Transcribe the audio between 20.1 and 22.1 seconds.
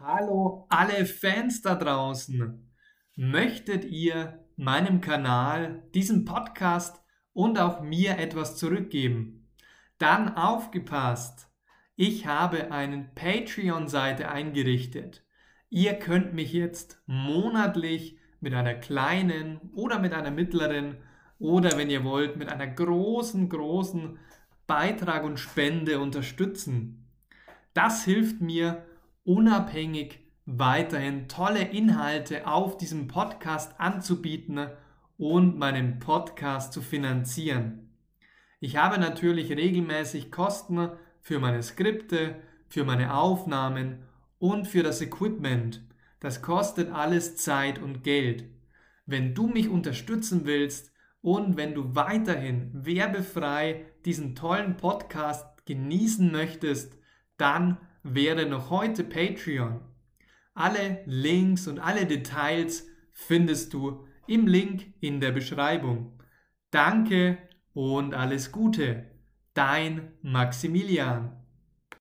einer mittleren oder wenn ihr